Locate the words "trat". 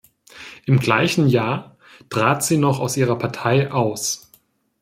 2.09-2.43